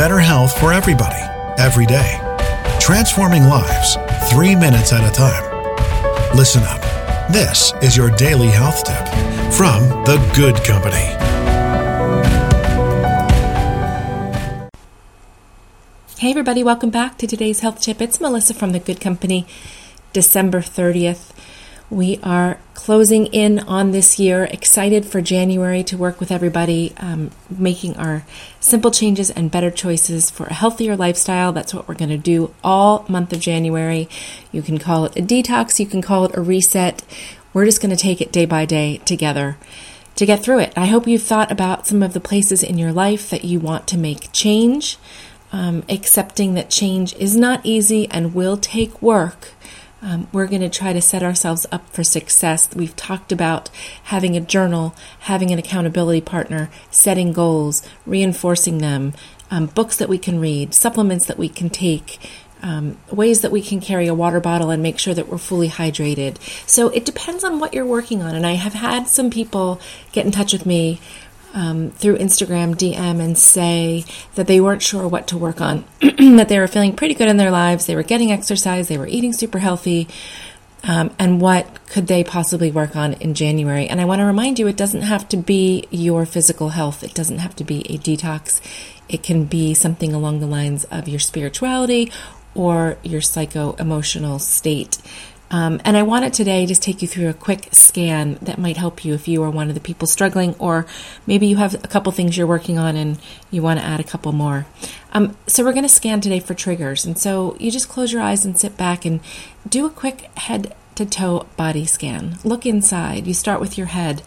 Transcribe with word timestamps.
better 0.00 0.18
health 0.18 0.58
for 0.58 0.72
everybody, 0.72 1.20
every 1.58 1.84
day. 1.84 2.18
Transforming 2.80 3.42
lives, 3.44 3.98
three 4.30 4.56
minutes 4.56 4.94
at 4.94 5.06
a 5.06 5.12
time. 5.12 5.44
Listen 6.34 6.62
up. 6.62 6.80
This 7.30 7.74
is 7.82 7.98
your 7.98 8.08
daily 8.16 8.46
health 8.46 8.82
tip 8.82 9.06
from 9.52 9.82
The 10.06 10.16
Good 10.34 10.56
Company. 10.64 11.04
Hey, 16.18 16.30
everybody, 16.30 16.64
welcome 16.64 16.88
back 16.88 17.18
to 17.18 17.26
today's 17.26 17.60
health 17.60 17.82
tip. 17.82 18.00
It's 18.00 18.22
Melissa 18.22 18.54
from 18.54 18.72
The 18.72 18.78
Good 18.78 19.02
Company, 19.02 19.46
December 20.14 20.62
30th. 20.62 21.34
We 21.90 22.20
are 22.22 22.60
closing 22.74 23.26
in 23.26 23.58
on 23.58 23.90
this 23.90 24.20
year, 24.20 24.44
excited 24.44 25.04
for 25.04 25.20
January 25.20 25.82
to 25.84 25.96
work 25.96 26.20
with 26.20 26.30
everybody, 26.30 26.92
um, 26.98 27.32
making 27.50 27.96
our 27.96 28.24
simple 28.60 28.92
changes 28.92 29.28
and 29.28 29.50
better 29.50 29.72
choices 29.72 30.30
for 30.30 30.46
a 30.46 30.54
healthier 30.54 30.96
lifestyle. 30.96 31.52
That's 31.52 31.74
what 31.74 31.88
we're 31.88 31.96
going 31.96 32.10
to 32.10 32.16
do 32.16 32.54
all 32.62 33.04
month 33.08 33.32
of 33.32 33.40
January. 33.40 34.08
You 34.52 34.62
can 34.62 34.78
call 34.78 35.04
it 35.04 35.16
a 35.16 35.20
detox, 35.20 35.80
you 35.80 35.86
can 35.86 36.00
call 36.00 36.24
it 36.26 36.36
a 36.36 36.40
reset. 36.40 37.02
We're 37.52 37.64
just 37.64 37.82
going 37.82 37.94
to 37.94 38.00
take 38.00 38.20
it 38.20 38.30
day 38.30 38.46
by 38.46 38.66
day 38.66 38.98
together 38.98 39.56
to 40.14 40.26
get 40.26 40.44
through 40.44 40.60
it. 40.60 40.72
I 40.76 40.86
hope 40.86 41.08
you've 41.08 41.24
thought 41.24 41.50
about 41.50 41.88
some 41.88 42.04
of 42.04 42.12
the 42.12 42.20
places 42.20 42.62
in 42.62 42.78
your 42.78 42.92
life 42.92 43.30
that 43.30 43.44
you 43.44 43.58
want 43.58 43.88
to 43.88 43.98
make 43.98 44.30
change, 44.32 44.96
um, 45.50 45.82
accepting 45.88 46.54
that 46.54 46.70
change 46.70 47.14
is 47.16 47.34
not 47.34 47.60
easy 47.64 48.08
and 48.12 48.32
will 48.32 48.56
take 48.56 49.02
work 49.02 49.54
um, 50.02 50.28
we're 50.32 50.46
going 50.46 50.62
to 50.62 50.68
try 50.68 50.92
to 50.92 51.00
set 51.00 51.22
ourselves 51.22 51.66
up 51.70 51.88
for 51.90 52.02
success. 52.02 52.68
We've 52.74 52.96
talked 52.96 53.32
about 53.32 53.68
having 54.04 54.36
a 54.36 54.40
journal, 54.40 54.94
having 55.20 55.50
an 55.50 55.58
accountability 55.58 56.20
partner, 56.20 56.70
setting 56.90 57.32
goals, 57.32 57.86
reinforcing 58.06 58.78
them, 58.78 59.12
um, 59.50 59.66
books 59.66 59.96
that 59.96 60.08
we 60.08 60.18
can 60.18 60.40
read, 60.40 60.74
supplements 60.74 61.26
that 61.26 61.38
we 61.38 61.48
can 61.48 61.70
take, 61.70 62.18
um, 62.62 62.98
ways 63.10 63.40
that 63.40 63.50
we 63.50 63.62
can 63.62 63.80
carry 63.80 64.06
a 64.06 64.14
water 64.14 64.40
bottle 64.40 64.70
and 64.70 64.82
make 64.82 64.98
sure 64.98 65.14
that 65.14 65.28
we're 65.28 65.38
fully 65.38 65.68
hydrated. 65.68 66.38
So 66.68 66.88
it 66.90 67.04
depends 67.04 67.42
on 67.42 67.58
what 67.58 67.74
you're 67.74 67.86
working 67.86 68.22
on. 68.22 68.34
And 68.34 68.46
I 68.46 68.52
have 68.52 68.74
had 68.74 69.08
some 69.08 69.30
people 69.30 69.80
get 70.12 70.26
in 70.26 70.32
touch 70.32 70.52
with 70.52 70.66
me 70.66 71.00
um, 71.54 71.90
through 71.90 72.18
Instagram 72.18 72.74
DM 72.74 73.20
and 73.20 73.36
say 73.36 74.04
that 74.34 74.46
they 74.46 74.60
weren't 74.60 74.82
sure 74.82 75.06
what 75.08 75.26
to 75.28 75.38
work 75.38 75.60
on, 75.60 75.84
that 76.00 76.48
they 76.48 76.58
were 76.58 76.68
feeling 76.68 76.94
pretty 76.94 77.14
good 77.14 77.28
in 77.28 77.36
their 77.36 77.50
lives, 77.50 77.86
they 77.86 77.96
were 77.96 78.02
getting 78.02 78.32
exercise, 78.32 78.88
they 78.88 78.98
were 78.98 79.06
eating 79.06 79.32
super 79.32 79.58
healthy, 79.58 80.08
um, 80.82 81.14
and 81.18 81.40
what 81.40 81.86
could 81.86 82.06
they 82.06 82.24
possibly 82.24 82.70
work 82.70 82.96
on 82.96 83.14
in 83.14 83.34
January? 83.34 83.86
And 83.86 84.00
I 84.00 84.04
want 84.04 84.20
to 84.20 84.24
remind 84.24 84.58
you, 84.58 84.66
it 84.66 84.76
doesn't 84.76 85.02
have 85.02 85.28
to 85.30 85.36
be 85.36 85.86
your 85.90 86.24
physical 86.24 86.70
health, 86.70 87.02
it 87.02 87.14
doesn't 87.14 87.38
have 87.38 87.54
to 87.56 87.64
be 87.64 87.80
a 87.92 87.98
detox. 87.98 88.60
It 89.08 89.24
can 89.24 89.44
be 89.44 89.74
something 89.74 90.14
along 90.14 90.38
the 90.38 90.46
lines 90.46 90.84
of 90.84 91.08
your 91.08 91.18
spirituality 91.18 92.12
or 92.54 92.96
your 93.02 93.20
psycho 93.20 93.72
emotional 93.72 94.38
state. 94.38 94.98
Um, 95.50 95.80
and 95.84 95.96
I 95.96 96.02
wanted 96.02 96.32
today 96.32 96.64
just 96.66 96.82
take 96.82 97.02
you 97.02 97.08
through 97.08 97.28
a 97.28 97.34
quick 97.34 97.68
scan 97.72 98.38
that 98.42 98.58
might 98.58 98.76
help 98.76 99.04
you 99.04 99.14
if 99.14 99.26
you 99.26 99.42
are 99.42 99.50
one 99.50 99.68
of 99.68 99.74
the 99.74 99.80
people 99.80 100.06
struggling, 100.06 100.54
or 100.58 100.86
maybe 101.26 101.46
you 101.46 101.56
have 101.56 101.74
a 101.74 101.88
couple 101.88 102.12
things 102.12 102.36
you're 102.36 102.46
working 102.46 102.78
on 102.78 102.96
and 102.96 103.18
you 103.50 103.60
want 103.60 103.80
to 103.80 103.84
add 103.84 104.00
a 104.00 104.04
couple 104.04 104.32
more. 104.32 104.66
Um, 105.12 105.36
so 105.46 105.64
we're 105.64 105.72
going 105.72 105.82
to 105.82 105.88
scan 105.88 106.20
today 106.20 106.40
for 106.40 106.54
triggers, 106.54 107.04
and 107.04 107.18
so 107.18 107.56
you 107.58 107.70
just 107.70 107.88
close 107.88 108.12
your 108.12 108.22
eyes 108.22 108.44
and 108.44 108.58
sit 108.58 108.76
back 108.76 109.04
and 109.04 109.20
do 109.68 109.86
a 109.86 109.90
quick 109.90 110.30
head 110.36 110.74
to 110.94 111.04
toe 111.04 111.46
body 111.56 111.86
scan. 111.86 112.38
Look 112.44 112.64
inside. 112.64 113.26
You 113.26 113.34
start 113.34 113.60
with 113.60 113.76
your 113.76 113.88
head. 113.88 114.22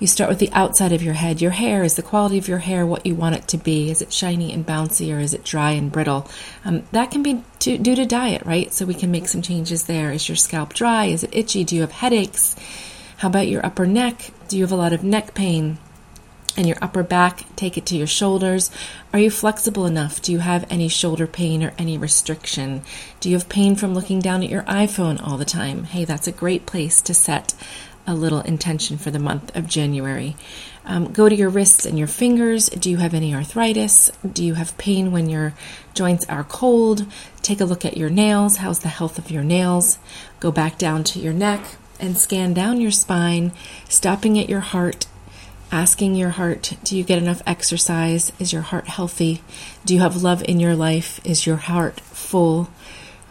You 0.00 0.08
start 0.08 0.28
with 0.28 0.40
the 0.40 0.50
outside 0.52 0.92
of 0.92 1.02
your 1.02 1.14
head. 1.14 1.40
Your 1.40 1.52
hair 1.52 1.84
is 1.84 1.94
the 1.94 2.02
quality 2.02 2.36
of 2.36 2.48
your 2.48 2.58
hair, 2.58 2.84
what 2.84 3.06
you 3.06 3.14
want 3.14 3.36
it 3.36 3.46
to 3.48 3.56
be. 3.56 3.90
Is 3.90 4.02
it 4.02 4.12
shiny 4.12 4.52
and 4.52 4.66
bouncy 4.66 5.14
or 5.14 5.20
is 5.20 5.32
it 5.32 5.44
dry 5.44 5.70
and 5.70 5.90
brittle? 5.90 6.28
Um, 6.64 6.82
that 6.90 7.12
can 7.12 7.22
be 7.22 7.44
to, 7.60 7.78
due 7.78 7.94
to 7.94 8.04
diet, 8.04 8.42
right? 8.44 8.72
So 8.72 8.86
we 8.86 8.94
can 8.94 9.12
make 9.12 9.28
some 9.28 9.40
changes 9.40 9.84
there. 9.84 10.10
Is 10.10 10.28
your 10.28 10.36
scalp 10.36 10.74
dry? 10.74 11.06
Is 11.06 11.22
it 11.22 11.34
itchy? 11.34 11.62
Do 11.62 11.76
you 11.76 11.82
have 11.82 11.92
headaches? 11.92 12.56
How 13.18 13.28
about 13.28 13.46
your 13.46 13.64
upper 13.64 13.86
neck? 13.86 14.32
Do 14.48 14.56
you 14.56 14.64
have 14.64 14.72
a 14.72 14.76
lot 14.76 14.92
of 14.92 15.04
neck 15.04 15.32
pain? 15.32 15.78
And 16.56 16.66
your 16.68 16.76
upper 16.80 17.02
back, 17.02 17.44
take 17.56 17.76
it 17.78 17.86
to 17.86 17.96
your 17.96 18.06
shoulders. 18.06 18.70
Are 19.12 19.18
you 19.18 19.30
flexible 19.30 19.86
enough? 19.86 20.22
Do 20.22 20.32
you 20.32 20.38
have 20.38 20.66
any 20.70 20.88
shoulder 20.88 21.26
pain 21.26 21.64
or 21.64 21.72
any 21.78 21.98
restriction? 21.98 22.82
Do 23.20 23.28
you 23.28 23.36
have 23.36 23.48
pain 23.48 23.74
from 23.74 23.94
looking 23.94 24.20
down 24.20 24.42
at 24.42 24.50
your 24.50 24.62
iPhone 24.62 25.24
all 25.24 25.36
the 25.36 25.44
time? 25.44 25.84
Hey, 25.84 26.04
that's 26.04 26.28
a 26.28 26.32
great 26.32 26.66
place 26.66 27.00
to 27.02 27.14
set 27.14 27.54
a 28.06 28.14
little 28.14 28.40
intention 28.40 28.98
for 28.98 29.10
the 29.10 29.18
month 29.18 29.54
of 29.56 29.66
January. 29.66 30.36
Um, 30.84 31.12
go 31.12 31.28
to 31.28 31.34
your 31.34 31.48
wrists 31.48 31.86
and 31.86 31.98
your 31.98 32.08
fingers. 32.08 32.68
Do 32.68 32.90
you 32.90 32.98
have 32.98 33.14
any 33.14 33.34
arthritis? 33.34 34.10
Do 34.30 34.44
you 34.44 34.54
have 34.54 34.76
pain 34.76 35.12
when 35.12 35.30
your 35.30 35.54
joints 35.94 36.26
are 36.28 36.44
cold? 36.44 37.06
Take 37.42 37.60
a 37.60 37.64
look 37.64 37.84
at 37.84 37.96
your 37.96 38.10
nails. 38.10 38.58
How's 38.58 38.80
the 38.80 38.88
health 38.88 39.18
of 39.18 39.30
your 39.30 39.44
nails? 39.44 39.98
Go 40.40 40.52
back 40.52 40.76
down 40.76 41.04
to 41.04 41.18
your 41.18 41.32
neck 41.32 41.62
and 41.98 42.18
scan 42.18 42.52
down 42.52 42.80
your 42.80 42.90
spine, 42.90 43.52
stopping 43.88 44.38
at 44.38 44.48
your 44.48 44.60
heart. 44.60 45.06
Asking 45.72 46.14
your 46.14 46.30
heart, 46.30 46.74
do 46.84 46.96
you 46.96 47.02
get 47.02 47.18
enough 47.18 47.42
exercise? 47.46 48.30
Is 48.38 48.52
your 48.52 48.62
heart 48.62 48.86
healthy? 48.86 49.42
Do 49.84 49.94
you 49.94 50.00
have 50.00 50.22
love 50.22 50.44
in 50.44 50.60
your 50.60 50.76
life? 50.76 51.20
Is 51.24 51.46
your 51.46 51.56
heart 51.56 52.00
full? 52.00 52.68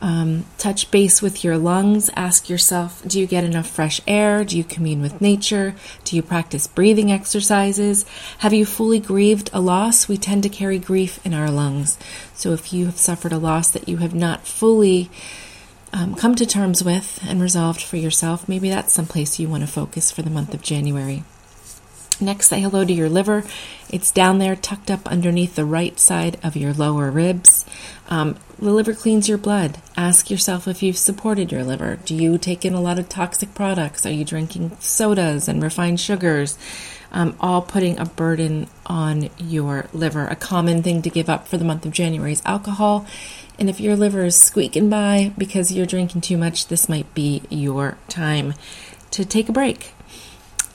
Um, 0.00 0.44
touch 0.58 0.90
base 0.90 1.22
with 1.22 1.44
your 1.44 1.56
lungs. 1.56 2.10
Ask 2.14 2.50
yourself 2.50 3.02
do 3.06 3.18
you 3.18 3.26
get 3.26 3.44
enough 3.44 3.68
fresh 3.68 4.00
air? 4.06 4.44
Do 4.44 4.56
you 4.56 4.64
commune 4.64 5.00
with 5.00 5.20
nature? 5.20 5.74
Do 6.04 6.16
you 6.16 6.22
practice 6.22 6.66
breathing 6.66 7.10
exercises? 7.10 8.04
Have 8.38 8.52
you 8.52 8.66
fully 8.66 9.00
grieved 9.00 9.50
a 9.52 9.60
loss? 9.60 10.06
We 10.06 10.18
tend 10.18 10.42
to 10.42 10.48
carry 10.48 10.78
grief 10.78 11.24
in 11.24 11.32
our 11.32 11.50
lungs. 11.50 11.98
So 12.34 12.52
if 12.52 12.72
you 12.72 12.86
have 12.86 12.98
suffered 12.98 13.32
a 13.32 13.38
loss 13.38 13.70
that 13.70 13.88
you 13.88 13.98
have 13.98 14.14
not 14.14 14.46
fully 14.46 15.10
um, 15.92 16.14
come 16.16 16.34
to 16.34 16.44
terms 16.44 16.82
with 16.82 17.20
and 17.26 17.40
resolved 17.40 17.80
for 17.80 17.96
yourself, 17.96 18.48
maybe 18.48 18.68
that's 18.68 18.92
someplace 18.92 19.38
you 19.38 19.48
want 19.48 19.62
to 19.62 19.66
focus 19.66 20.10
for 20.10 20.22
the 20.22 20.30
month 20.30 20.52
of 20.52 20.60
January. 20.60 21.24
Next, 22.24 22.48
say 22.48 22.60
hello 22.60 22.86
to 22.86 22.92
your 22.92 23.10
liver. 23.10 23.44
It's 23.90 24.10
down 24.10 24.38
there, 24.38 24.56
tucked 24.56 24.90
up 24.90 25.06
underneath 25.06 25.56
the 25.56 25.66
right 25.66 26.00
side 26.00 26.38
of 26.42 26.56
your 26.56 26.72
lower 26.72 27.10
ribs. 27.10 27.66
Um, 28.08 28.36
the 28.58 28.70
liver 28.70 28.94
cleans 28.94 29.28
your 29.28 29.36
blood. 29.36 29.76
Ask 29.94 30.30
yourself 30.30 30.66
if 30.66 30.82
you've 30.82 30.96
supported 30.96 31.52
your 31.52 31.64
liver. 31.64 31.98
Do 32.02 32.14
you 32.14 32.38
take 32.38 32.64
in 32.64 32.72
a 32.72 32.80
lot 32.80 32.98
of 32.98 33.10
toxic 33.10 33.54
products? 33.54 34.06
Are 34.06 34.10
you 34.10 34.24
drinking 34.24 34.74
sodas 34.80 35.48
and 35.48 35.62
refined 35.62 36.00
sugars? 36.00 36.56
Um, 37.12 37.36
all 37.40 37.60
putting 37.60 37.98
a 37.98 38.06
burden 38.06 38.68
on 38.86 39.28
your 39.36 39.86
liver. 39.92 40.26
A 40.26 40.34
common 40.34 40.82
thing 40.82 41.02
to 41.02 41.10
give 41.10 41.28
up 41.28 41.46
for 41.46 41.58
the 41.58 41.64
month 41.64 41.84
of 41.84 41.92
January 41.92 42.32
is 42.32 42.42
alcohol. 42.46 43.06
And 43.58 43.68
if 43.68 43.80
your 43.80 43.96
liver 43.96 44.24
is 44.24 44.34
squeaking 44.34 44.88
by 44.88 45.32
because 45.36 45.70
you're 45.70 45.84
drinking 45.84 46.22
too 46.22 46.38
much, 46.38 46.68
this 46.68 46.88
might 46.88 47.12
be 47.12 47.42
your 47.50 47.98
time 48.08 48.54
to 49.10 49.26
take 49.26 49.50
a 49.50 49.52
break. 49.52 49.92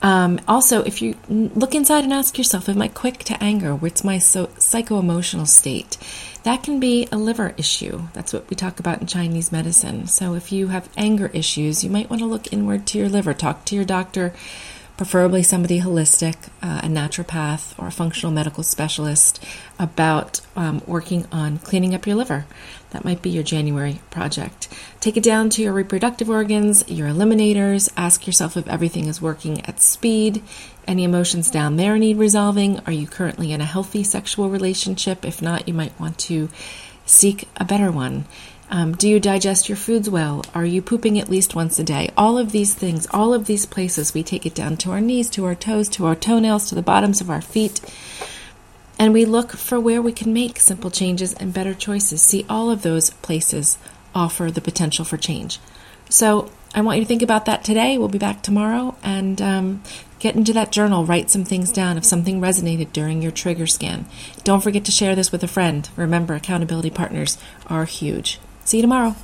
Um, 0.00 0.40
also, 0.46 0.82
if 0.82 1.02
you 1.02 1.16
look 1.28 1.74
inside 1.74 2.04
and 2.04 2.12
ask 2.12 2.38
yourself, 2.38 2.68
am 2.68 2.80
I 2.80 2.88
quick 2.88 3.18
to 3.24 3.42
anger? 3.42 3.74
What's 3.74 4.04
my 4.04 4.18
so- 4.18 4.50
psycho 4.58 4.98
emotional 4.98 5.46
state? 5.46 5.96
That 6.44 6.62
can 6.62 6.78
be 6.78 7.08
a 7.10 7.18
liver 7.18 7.52
issue. 7.56 8.02
That's 8.12 8.32
what 8.32 8.48
we 8.48 8.54
talk 8.56 8.78
about 8.78 9.00
in 9.00 9.06
Chinese 9.06 9.50
medicine. 9.50 10.06
So, 10.06 10.34
if 10.34 10.52
you 10.52 10.68
have 10.68 10.88
anger 10.96 11.30
issues, 11.34 11.82
you 11.82 11.90
might 11.90 12.08
want 12.08 12.20
to 12.20 12.26
look 12.26 12.52
inward 12.52 12.86
to 12.88 12.98
your 12.98 13.08
liver. 13.08 13.34
Talk 13.34 13.64
to 13.66 13.74
your 13.74 13.84
doctor 13.84 14.32
preferably 14.98 15.44
somebody 15.44 15.80
holistic, 15.80 16.48
uh, 16.60 16.80
a 16.82 16.88
naturopath 16.88 17.72
or 17.78 17.86
a 17.86 17.92
functional 17.92 18.32
medical 18.32 18.64
specialist, 18.64 19.42
about 19.78 20.40
um, 20.56 20.82
working 20.86 21.24
on 21.30 21.56
cleaning 21.58 21.94
up 21.94 22.04
your 22.04 22.16
liver. 22.16 22.44
That 22.90 23.04
might 23.04 23.22
be 23.22 23.30
your 23.30 23.44
January 23.44 24.00
project. 24.10 24.68
Take 25.00 25.16
it 25.16 25.22
down 25.22 25.50
to 25.50 25.62
your 25.62 25.72
reproductive 25.72 26.28
organs, 26.28 26.86
your 26.88 27.08
eliminators. 27.08 27.88
Ask 27.96 28.26
yourself 28.26 28.56
if 28.56 28.66
everything 28.66 29.06
is 29.06 29.22
working 29.22 29.64
at 29.66 29.80
speed. 29.80 30.42
Any 30.86 31.04
emotions 31.04 31.48
down 31.48 31.76
there 31.76 31.96
need 31.96 32.16
resolving? 32.16 32.80
Are 32.80 32.92
you 32.92 33.06
currently 33.06 33.52
in 33.52 33.60
a 33.60 33.66
healthy 33.66 34.02
sexual 34.02 34.50
relationship? 34.50 35.24
If 35.24 35.40
not, 35.40 35.68
you 35.68 35.74
might 35.74 35.98
want 36.00 36.18
to 36.20 36.48
seek 37.06 37.46
a 37.56 37.64
better 37.64 37.92
one. 37.92 38.24
Um, 38.70 38.94
do 38.94 39.08
you 39.08 39.18
digest 39.18 39.68
your 39.68 39.76
foods 39.76 40.10
well? 40.10 40.44
Are 40.54 40.64
you 40.64 40.82
pooping 40.82 41.18
at 41.18 41.30
least 41.30 41.54
once 41.54 41.78
a 41.78 41.84
day? 41.84 42.10
All 42.16 42.36
of 42.36 42.52
these 42.52 42.74
things, 42.74 43.06
all 43.10 43.32
of 43.32 43.46
these 43.46 43.64
places, 43.64 44.12
we 44.12 44.22
take 44.22 44.44
it 44.44 44.54
down 44.54 44.76
to 44.78 44.90
our 44.90 45.00
knees, 45.00 45.30
to 45.30 45.46
our 45.46 45.54
toes, 45.54 45.88
to 45.90 46.04
our 46.06 46.14
toenails, 46.14 46.68
to 46.68 46.74
the 46.74 46.82
bottoms 46.82 47.20
of 47.20 47.30
our 47.30 47.40
feet. 47.40 47.80
And 48.98 49.12
we 49.12 49.24
look 49.24 49.52
for 49.52 49.80
where 49.80 50.02
we 50.02 50.12
can 50.12 50.32
make 50.32 50.58
simple 50.58 50.90
changes 50.90 51.32
and 51.34 51.54
better 51.54 51.72
choices. 51.72 52.20
See, 52.20 52.44
all 52.48 52.70
of 52.70 52.82
those 52.82 53.10
places 53.10 53.78
offer 54.14 54.50
the 54.50 54.60
potential 54.60 55.04
for 55.04 55.16
change. 55.16 55.60
So 56.10 56.50
I 56.74 56.80
want 56.82 56.98
you 56.98 57.04
to 57.04 57.08
think 57.08 57.22
about 57.22 57.46
that 57.46 57.64
today. 57.64 57.96
We'll 57.96 58.08
be 58.08 58.18
back 58.18 58.42
tomorrow 58.42 58.96
and 59.02 59.40
um, 59.40 59.82
get 60.18 60.36
into 60.36 60.52
that 60.52 60.72
journal. 60.72 61.06
Write 61.06 61.30
some 61.30 61.44
things 61.44 61.72
down 61.72 61.96
if 61.96 62.04
something 62.04 62.40
resonated 62.40 62.92
during 62.92 63.22
your 63.22 63.32
trigger 63.32 63.66
scan. 63.66 64.06
Don't 64.44 64.62
forget 64.62 64.84
to 64.86 64.92
share 64.92 65.14
this 65.14 65.32
with 65.32 65.42
a 65.42 65.48
friend. 65.48 65.88
Remember, 65.96 66.34
accountability 66.34 66.90
partners 66.90 67.38
are 67.68 67.84
huge. 67.84 68.38
See 68.68 68.76
you 68.76 68.82
tomorrow. 68.82 69.16